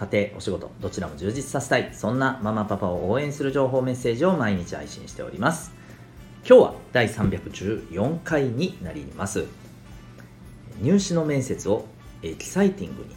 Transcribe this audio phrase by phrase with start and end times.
[0.00, 5.72] 家庭、お仕事、どちらも充実させたい、そんなママパパを応援する情報メッセージを毎日配信しております。
[6.48, 9.44] 今日は第314回になります。
[10.80, 11.84] 入試の面接を
[12.22, 13.14] エキサイティングに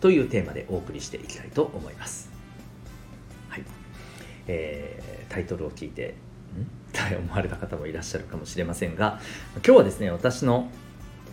[0.00, 2.30] というテーマでお送りしていきたいと思います。
[3.48, 3.64] はい。
[4.46, 6.14] えー、タイトルを聞いて、
[6.56, 6.62] ん？
[6.96, 9.20] って思われた方もいらっしゃるかもしれませんが、
[9.66, 10.70] 今日はですね、私の、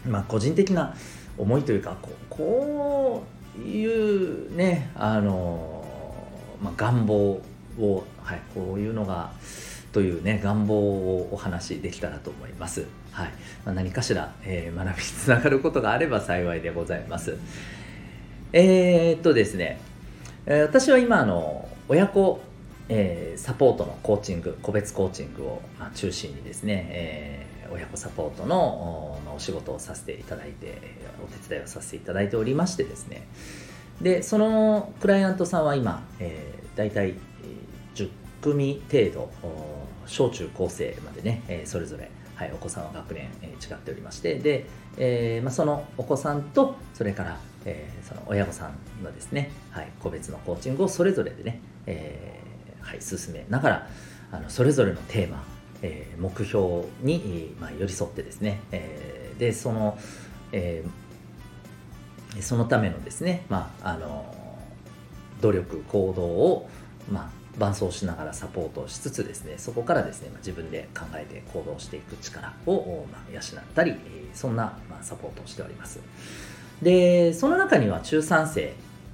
[0.07, 0.95] まあ、個人的な
[1.37, 5.85] 思いというか、こうこういうねあの、
[6.61, 7.41] まあ、願望
[7.79, 9.31] を、はい、こういうのが
[9.91, 12.85] というね願望をお話しできたらと思います。
[13.11, 13.27] はい
[13.65, 17.37] まあ、何かしら、えー、学びにつながることがあれば幸いでございます。
[18.51, 19.79] えー、っとですね、
[20.45, 22.41] え私は今あの親子、
[22.89, 30.79] えー、サポートのコーチング個別コーチングを、まあ、中心にですね、えー、親子サポートのお仕事をさせていただいて
[31.23, 33.27] お手伝いをさせていただいておりましてですね。
[34.01, 37.15] でそのクライアントさんは今、えー、大体
[37.95, 38.09] 10
[38.41, 39.31] 組程度
[40.05, 44.65] 小中高生までね、えー、それぞれ、はい、お子さんは学年、えー、違っておりましてで、
[44.97, 53.87] えーまあ、そのお子さんとそれから、えー、その親御さんのですね、はい、個別のコーチングをそれぞれでね、えーはい、進めながら
[54.31, 55.43] あのそれぞれのテーマ、
[55.85, 59.97] えー、目標に、まあ、寄り添ってですね、えー、でその、
[60.51, 61.05] えー
[62.41, 64.33] そのためのですね、まあ、あの
[65.41, 66.69] 努力行動を、
[67.09, 73.43] まあ、伴走しながらサポートしつつですねそこからですねま自分で考えて行動していく力を、まあ、養っ
[73.73, 73.95] たり
[74.33, 75.99] そんな、まあ、サポートをしております。
[76.81, 78.61] でその中には中3生、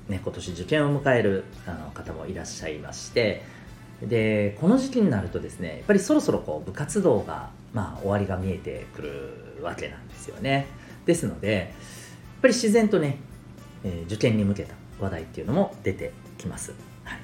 [0.09, 3.43] ね、今年受験を迎えるあの方もいらっしゃいまして
[4.07, 10.67] でこの時期になるとですねやっぱりそろそろこう部活動が、まあ、終わりが見えてくるわけなんですよね
[11.05, 11.67] ですのでやっ
[12.41, 13.17] ぱり自然とね、
[13.83, 16.73] えー、受験に向けた話題っていうのも出てきます。
[17.03, 17.19] はい、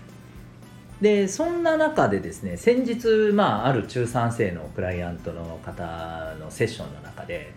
[1.02, 7.54] でそんな中でですね先日、まあ、ある中3生のクライアントの方のセッションの中で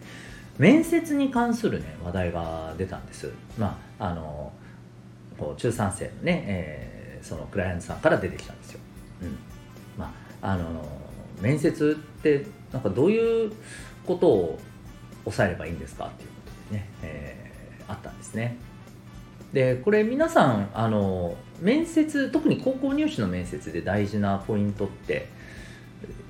[0.59, 3.31] 面接に関する、ね、話題が出たんです。
[3.59, 4.53] まあ、あの
[5.39, 8.81] こう中3生のね、えー、そのクライアントさんから出てきたんですよ。
[9.23, 9.39] うん。
[9.99, 10.85] まあ、あの
[11.41, 13.53] 面接ってなんかどういう
[14.07, 14.59] ことを
[15.25, 16.35] 抑えればいいんですかっていうこ
[16.69, 17.51] とでね、えー
[17.91, 18.57] あったんですね。
[19.53, 25.27] でこれ皆さんあの面接特に高校入試の面接で大事なポイントって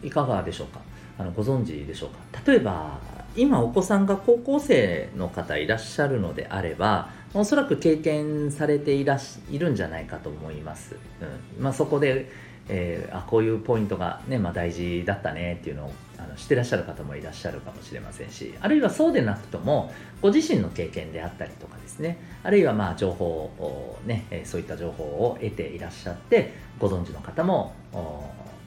[0.03, 0.81] いかがでしょうか？
[1.19, 2.51] あのご存知でしょうか？
[2.51, 2.99] 例えば
[3.37, 11.63] 今お子さんが高校生の方いらっしゃるのであればおそらく経験されていらしいるんじゃないかと思います、うん。
[11.63, 12.31] まあ、そこで
[12.73, 19.93] えー、あこういうポイントがね、まあ、大事だったねっていうのをあのしてらっしゃる方もいらっしゃるかもしれませんしあるいはそうでなくとも
[20.23, 27.75] ご自身の経験であったりとかですねあるいはまあ情報をね、そういった情報を得ていらっしゃってご存知の方も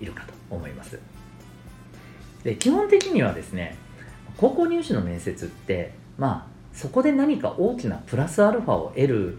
[0.02, 1.00] いるかと思います。
[2.44, 3.78] で基本的にはですね
[4.35, 9.38] 高校入試の面接ってまあそこで何か大きなプラスアルファを得る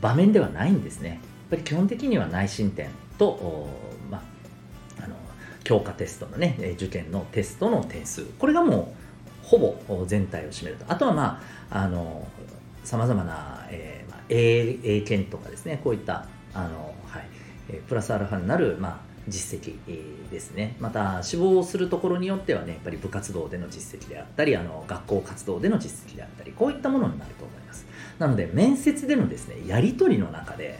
[0.00, 1.08] 場面ではないんですね。
[1.08, 1.18] やっ
[1.50, 2.88] ぱり基本的には内申点。
[3.18, 3.68] と、
[4.10, 4.18] ま
[4.98, 5.16] あ、あの
[5.64, 8.24] 教科テストのね受験のテストの点数。
[8.38, 8.94] これがも
[9.42, 10.84] うほぼ全体を占めると。
[10.88, 12.26] あとはまああの
[12.84, 15.80] さまざまな、えーまあ、英英検とかですね。
[15.82, 17.28] こういったあの、はい
[17.68, 19.76] えプラスアルファになる、まあ、実績
[20.30, 20.76] ですね。
[20.80, 27.86] また志望するところによってはねやっぱり部活動での実績であったりあの学校活動での実績であったりこういったものになると思います。
[28.18, 30.78] なので面接でのですねやり取りの中で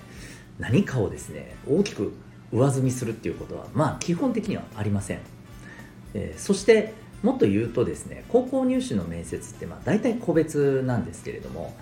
[0.59, 2.15] 何かをですね大きく
[2.53, 5.21] 上積みするっていうことはまあ基本的にはありません、
[6.15, 11.75] えー、そしてもっと言うとですね高校入試の面接ってまあ大体個別なんですけれども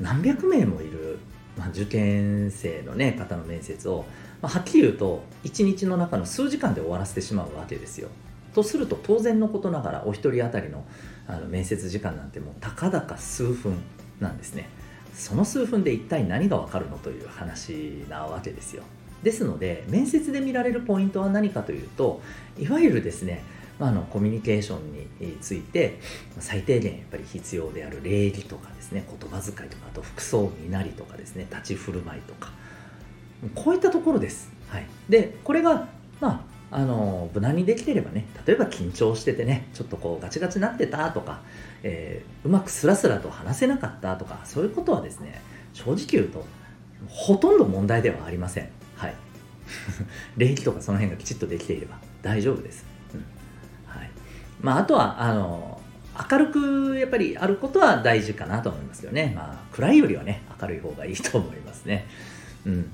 [0.00, 1.18] 何百名もいる、
[1.56, 4.04] まあ、受験生の、ね、方の面接を、
[4.40, 8.08] まあ、はっきり言うと1日の中の数時間で終わらせてしまうわけですよ。
[8.54, 10.84] とすると当然のことながらお一人当たりの
[11.26, 13.78] あの面接時間なんてもうたかだか数分
[14.20, 14.68] なんですね。
[15.14, 18.82] その数分で一体何がわかるのという話なわけですよ。
[19.22, 22.20] ですので面接で見られるポイントは何かというと
[22.58, 23.42] いわゆるですね
[23.78, 25.98] まあ、のコミュニケーションについて
[26.38, 32.50] 最低限やっぱり必要である礼儀とかですね言葉遣いとかあと服装身なりとかですね立ち振る舞いとか
[33.56, 35.88] こういったところです、はい、でこれが
[36.20, 41.40] まああの無難にできてればね例えば緊張しててねちょっとこうガチガチになってたとか、
[41.82, 45.42] えー、うまくスラスラと話せなかったとかそういうことはですね
[45.74, 46.44] 正直言うと
[47.08, 48.81] ほとんど問題ではありません。
[50.36, 53.24] 礼儀とかその辺がきちっとできていれば大丈夫です、うん。
[53.86, 54.10] はい。
[54.60, 55.80] まあ、あとはあの
[56.30, 62.06] 明るくやっぱりあることは大事かなと思いますよね、まあ、暗いよりはね明るい方がいいと思いますね、
[62.66, 62.90] うん、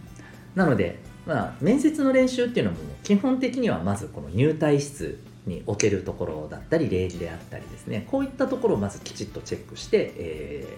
[0.54, 8.06] なので、まあ、面接の練習っていうのも基本的にはまずこの入退室に置けるところだったり礼儀であったりですね。
[8.10, 10.76] こういったところをまずきちっとチェックして、え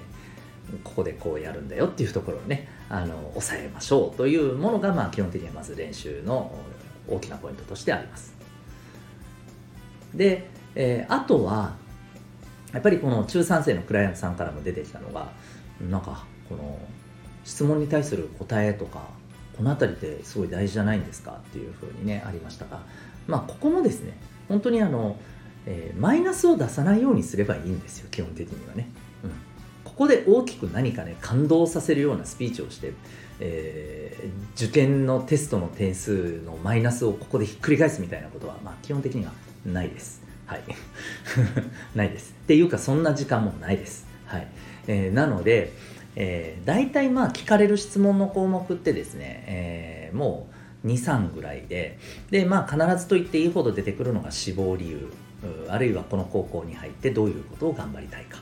[0.72, 6.52] ー、ここでこうやるんだよっていうところをねあの抑えましょうというものが、まあ、基本的にはまず練習の
[7.08, 8.34] 大きなポイントとしてあります。
[10.14, 11.76] で、えー、あとは
[12.72, 15.30] やっぱりこの中3生のクライアントさんからも出てきたのが
[15.88, 16.78] なんかこの
[17.44, 19.08] 質問に対する答えとか
[19.56, 22.80] この辺りってすごい大事じゃないんですかっていうふうにねありましたが
[23.26, 24.16] まあここもですね
[24.48, 25.16] 本当にあの、
[25.66, 28.88] えー、マイナスを出さないようにすればいいんですよ基本的にはね、
[30.00, 32.94] ここで大きく何かね感動させるようなスピーチをして、
[33.38, 39.32] えー、受験のテストの点数のマイナスをここでひっくり返すみたいなことは、まあ、基本的には
[39.66, 40.22] ないです。
[40.46, 40.62] はい。
[41.94, 42.34] ないです。
[42.44, 44.06] っていうかそんな時間もないです。
[44.24, 44.48] はい、
[44.86, 45.74] えー、なので
[46.16, 50.48] えー、大体まあ聞かれる質問の項目ってですね、えー、も
[50.82, 51.98] う23ぐらいで
[52.30, 55.12] で、まあ、必ずと言っていいほど出てくるのが志望理由
[55.68, 58.38] あるいはこの高校に入ってどういうことを頑張りたいか、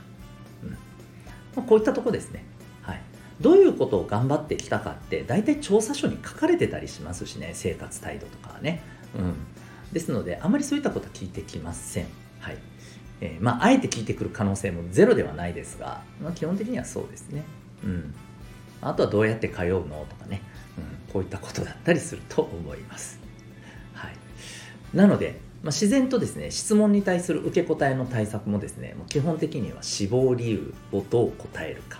[1.57, 2.43] あ、こういったとこですね、
[2.81, 3.01] はい、
[3.41, 8.81] どういうことを頑張ってきたかって大体調査書に書かれてたりしますしね生活態度とかはね、
[9.17, 9.35] うん、
[9.91, 12.07] ですのであまりそういったことは聞いてきません。
[12.39, 12.57] はい。
[13.21, 17.43] えー、まあ、あえて聞いてくる可能性もゼロではないですが、まあ、基本的にはそうですね。
[17.83, 18.13] うん、
[18.81, 20.41] あとはどうやって通うのとかね、
[20.77, 23.19] うん、こういったことだったりすると思います。
[23.93, 24.13] はい、
[24.93, 31.99] なので、まあ、自然とですね質問に対する受け答えの対策もですねもう基本的には志望理由をどう答えるか、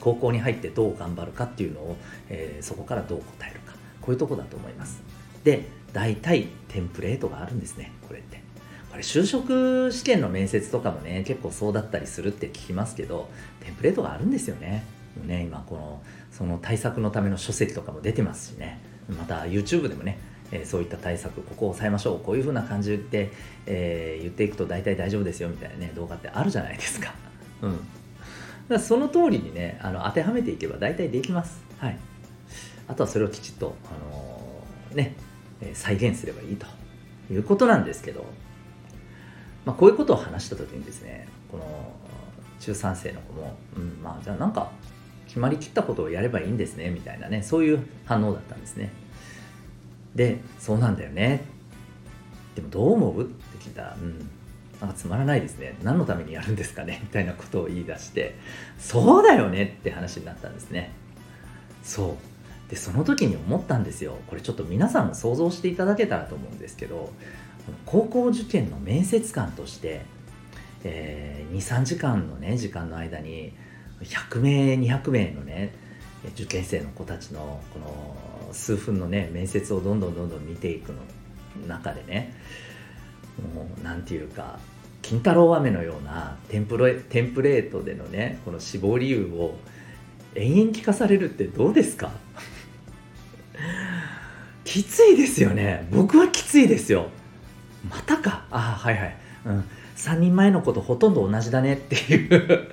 [0.00, 1.96] 高校に入ってどう頑張るかっていうのを、
[2.28, 5.02] えー、そこからどう答えるかこういうとこだと思います。
[5.44, 8.42] で大体テンプレートがあるんですねこれって。
[8.90, 13.28] これ就職試験の面接とかもね結構そうだったりするって聞きますけど
[13.60, 14.84] テンプレートがあるんですよね
[15.26, 16.02] ね今この
[16.32, 18.80] その対策のための書籍とかも出てますしね
[19.16, 20.18] また YouTube でもね、
[20.50, 23.30] えー、そういった対策ここを抑えましょうこういうふうな感じで、
[23.66, 27.14] えー、言っていくと大体大丈夫ですよみたいなね動画ってあるじゃないですか。
[27.62, 27.72] うん。
[27.72, 27.84] だか
[28.68, 31.62] らその通りにねあの当てはめていけば大体できます。
[31.78, 31.98] はい。
[32.86, 35.14] あとはそれをきちっと、あのー、ね
[35.74, 36.66] 再現すればいいと
[37.30, 38.24] いうことなんですけど、
[39.66, 41.92] まあ、こういうことを話した時にですねこの
[42.60, 44.70] 中3生の子も、うん、まあじゃあなんか
[45.26, 48.90] 決まりきったことをやればいいんですねみたいなねそういう反応だったんですね
[50.18, 51.44] でそうなんだよね。
[52.56, 53.22] でもどう思う？
[53.22, 54.28] って聞いたらうん。
[54.80, 55.76] なんかつまらないですね。
[55.82, 57.00] 何のためにやるんですかね？
[57.02, 58.36] みたいなことを言い出して
[58.78, 60.92] そうだよねって話になったんですね。
[61.82, 62.16] そ
[62.66, 62.70] う。
[62.70, 64.18] でその時に思ったんですよ。
[64.26, 67.12] これちょっと皆さんも想像していただけたらと思うんですけど
[67.86, 70.02] 高校受験の面接官として、
[70.84, 73.54] えー、23時間のね時間の間に
[74.02, 75.74] 100名200名のね
[76.34, 78.16] 受験生の子たちのこの
[78.52, 80.98] 数分のね面接をどんどんどんどん見ていくの
[81.66, 82.34] 中でね
[83.54, 84.58] もう何て言うか
[85.02, 89.56] 金太郎飴のようなテンプレテンプレートでのねこの死亡理由を
[90.34, 92.10] 延々聞かされるってどうですか？
[94.64, 95.86] きついですよね。
[95.90, 97.08] 僕はきついですよ。
[97.88, 98.46] またか。
[98.50, 99.64] あはいはい、うん、
[99.96, 102.70] 3人前の子とほとんど同じだねっていう。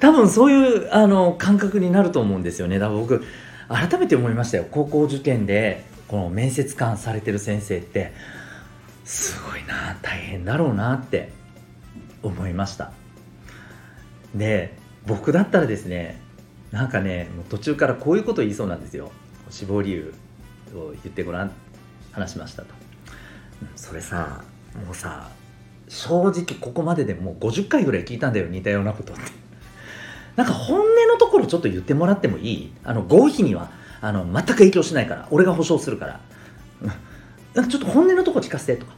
[0.00, 2.78] 多分そういうあの感覚になると思うんですよね。
[2.78, 3.22] だから僕
[3.68, 4.66] 改めて思いましたよ。
[4.70, 8.12] 高校受験でこの面接官されてる先生って
[9.04, 11.30] すごいな大変だろうなって
[12.22, 12.92] 思いました。
[14.34, 14.76] で
[15.06, 16.20] 僕だったらですね
[16.72, 19.12] なんかねもう途中からこういうこと言いそうなんですよ。
[19.50, 20.14] 死亡理由
[20.74, 21.52] を言ってごらん
[22.12, 22.68] 話しましたと。
[23.76, 24.42] それさ
[24.86, 25.28] もうさ
[25.88, 29.39] 正直ここまででもう50回ぐらい聞いたんだよ似たようなことって。
[30.36, 32.72] なんか本音のところちょっと言ってもらってもいい？
[32.84, 33.70] あの合否には
[34.00, 36.20] あの全く影響しないから俺が保証するから。
[37.54, 38.92] なんかちょっと本音のとこ聞かせてとか。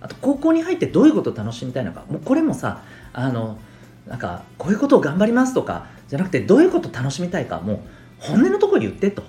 [0.00, 2.04] あと高校に入ってどういうことを楽しみたいのか。
[2.08, 3.58] もうこれもさあの
[4.06, 7.60] なんかこういうことを頑張りますとかじゃなくてどういうことを楽しみたいか。
[7.60, 7.80] もう
[8.18, 9.22] 本音のところ言ってと。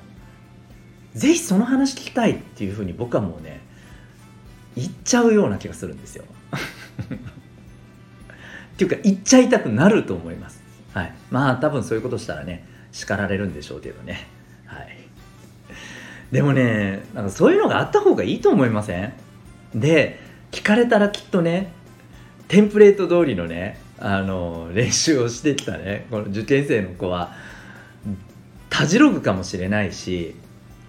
[1.14, 3.62] ぜひその話聞きたいっていうふうに僕はもうね
[4.76, 6.26] 言っちゃうような気がするんですよ。
[8.74, 10.57] っていうか言っちゃいたくなると思います。
[10.98, 11.14] はい。
[11.30, 14.26] まあ多分そういうことしたらね叱られるんでしょうけどね。
[14.66, 14.98] はい。
[16.32, 19.14] でもねなんかそういうのがあった方がいいと思いません？
[19.76, 20.20] で
[20.52, 21.72] 聞かれたらきっとね
[22.48, 27.34] テンプレート通りのねあの練習をしてきたねこの受験生の子は
[28.70, 30.36] たじろぐかもしれないし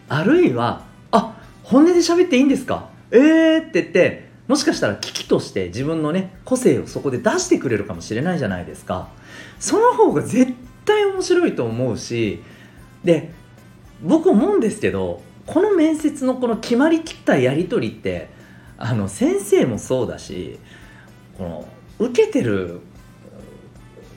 [0.08, 2.88] あるいは「あ本音で喋っていいんですか？
[3.10, 9.08] えー」って言ってもしかしたら危機として自分のね個性をそこで出してくれるかもしれないじゃないですか。
[9.60, 10.52] その方が絶
[10.84, 12.42] 対面白いと思うし
[13.04, 13.30] で
[14.02, 18.28] 僕思うんですけどこの面接のこの決まりきったやり取りって
[18.78, 20.58] あの先生もそうだし
[21.36, 22.80] この受けてる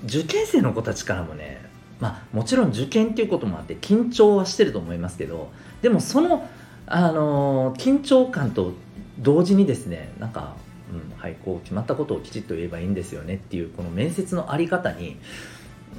[0.06, 1.62] 受験生の子たちからもね
[2.00, 6.48] まあもちろん受験っていうこともあって緊張はしてると思いますけどでもその
[6.86, 8.74] あの緊張感と
[9.22, 10.56] 同時にですねなんか、
[10.92, 15.18] うん、はいこう決まったことをきちっと言えばいいんですよねっていうこの面接のあり方に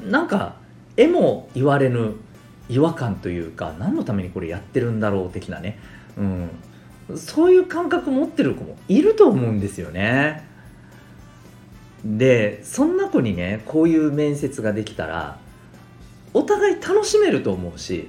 [0.06, 0.56] なんか
[0.96, 2.14] 絵も言われぬ
[2.68, 5.78] 違和感というか何のためにこれやってるんだろう的なね、
[6.16, 10.50] うん、そういう感覚持ってる子もいると思うんですよね。
[12.04, 15.38] でそんな子にねこういう面接ができたら
[16.34, 18.08] お互い楽しめると思うし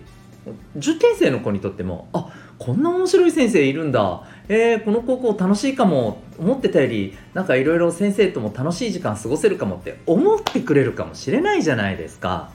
[0.76, 2.30] 受験生の子にとってもあ
[2.64, 4.24] こんな面白い先生いるんだ。
[4.48, 6.24] えー、この高校楽しいかも。
[6.38, 12.52] 思ってたよりなんかいろいろ先生とも楽しい時間過ごせるかもって思ってくれるかもしれないじゃないですか。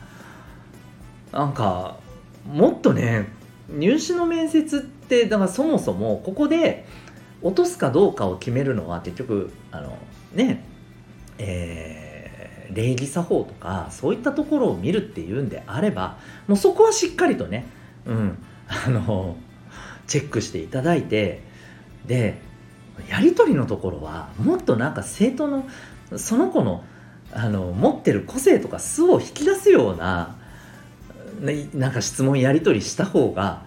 [1.32, 1.96] なんか
[2.46, 3.28] もっとね
[3.68, 6.86] 入試の面接ってだからそもそもここで
[7.42, 9.96] 落とすかどうかを決めるのは結局あの
[10.34, 10.64] ね
[11.40, 17.66] えー、礼儀作法とかそういったところを見るっていうんであればもうそこはしっかりとね
[18.06, 19.36] うんあの
[20.08, 21.42] チェックしていただいて
[22.06, 22.40] で
[23.08, 25.68] やり取りのところはもっとなんか生徒の
[26.16, 26.82] その子の
[27.30, 30.36] あの持ってる個性とか素を引き出すような
[31.74, 33.66] なんか質問やり取りした方が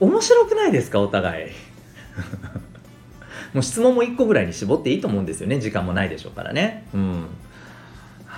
[0.00, 1.50] 面白くないですかお互い。
[3.52, 6.86] もう質問も1個ぐらいに絞っていいと思うんですよね時間もないでしょうからね。
[6.94, 7.26] うん。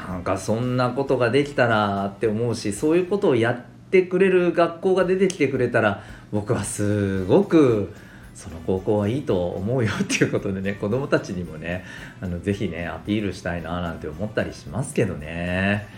[0.09, 6.03] なんかそんなことができたらって思うしそういうことをやっててくれる学校が出てきてくれたら
[6.33, 7.93] 僕はすごく
[8.35, 11.85] その高校はいいと思うよっていうことでね子供たちにもね
[12.21, 15.89] あのぜひねアピールしたいななんて思ったりしますけどね。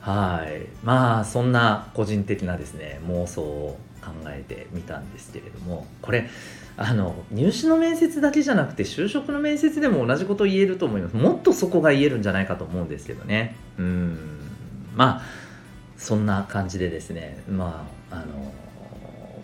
[0.00, 0.66] はい。
[0.84, 6.28] まあそんな個人的なですね妄想を考えてみたんですけれどもこれ
[6.76, 11.16] あの入試の面接だけじゃなくて就職の面接でも同じこと言えると思います。
[11.16, 13.54] もっとそこが言えるんじゃないかと思うんですけどね。
[13.78, 14.18] うん。
[14.96, 15.47] まあ
[15.98, 18.52] そんな感じでですねまああの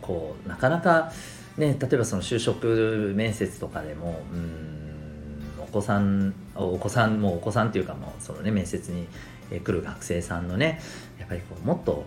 [0.00, 1.12] こうなかなか
[1.56, 9.06] ね、例えばその就職面接とかでもうんお子さんお子さんもお子さんっていうかもうそのね面接に
[9.50, 10.80] 来る学生さんのね
[11.18, 12.04] やっぱりこうもっと、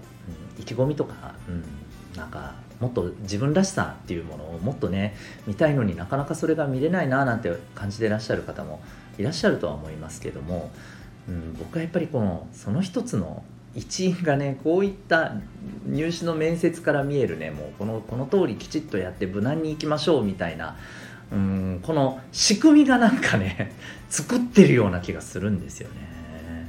[0.58, 1.64] うん、意気込みとか、うん、
[2.18, 8.82] なんかもっと自分らしさっていうものをもっとね見たいのになかなかそれが見れないななんて感じてらっしゃる方も
[9.18, 10.72] いらっしゃるとは思いますけども、
[11.30, 13.44] うん、僕はやっぱりこのその一つの
[13.78, 15.34] 一員がねこういった
[15.86, 20.76] 入試の面接から見えるねもうこのこの通りきちっとやって無難にいきましょうみたいな
[21.32, 23.72] うんこの仕組みがなんかね
[24.10, 26.68] 作ってるような気がするんですよね。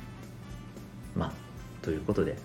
[1.16, 1.32] まあ
[1.82, 2.36] ということで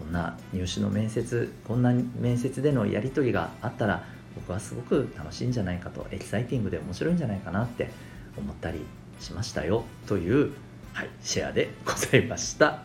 [0.00, 4.02] こんな入試の面接こんな面接でのやり取りがあったら
[4.34, 7.90] 僕はすごく楽しいんじゃないかとエキサイティングで面白いんじゃないかなって
[8.36, 8.80] 思ったり
[9.20, 10.50] しましたよという、
[10.92, 12.82] はい、シェアでございました。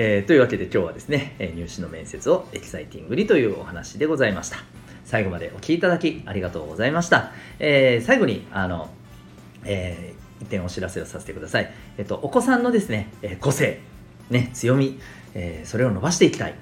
[0.00, 4.58] えー、というわけで今日はですね、入試の面接をエキサイティングにというお話でございました。
[5.04, 7.32] 最後までお聴きいただきありがとうございました。
[7.58, 8.90] えー、最後に、あの、
[9.64, 11.74] えー、一点お知らせをさせてください。
[11.96, 13.80] えっと、お子さんのですね、え個性、
[14.30, 15.00] ね、強み、
[15.34, 16.54] えそれを伸ばしていきたい。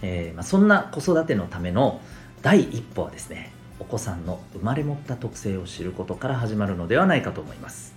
[0.00, 2.00] えまあ、そんな子育てのための
[2.40, 7.94] 第一歩はですね、お子さんの生まれ持った特性を知ることから始まるのではないかと思います。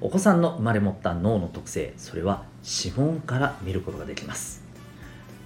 [0.00, 4.62] お子さんの生まれ持った脳の特性それは指紋から見ることができます。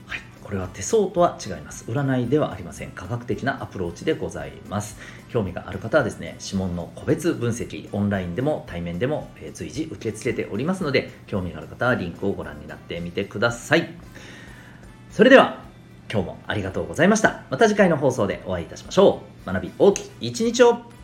[0.06, 0.20] はい。
[0.42, 1.84] これは手相とは違います。
[1.88, 2.90] 占いではありません。
[2.90, 4.98] 科学的なアプローチでございます。
[5.28, 13.88] 興味がある方はですね指紋の個別分析オンラインでも対面でも、え随時受け付けておりますので興味がある方はリンクをご覧になってみてください。
[15.10, 15.62] それでは
[16.10, 17.44] 今日もありがとうございました。
[17.50, 19.46] また次回の放送でお会いいたしましょう。
[19.46, 20.99] 学び大きい一日を。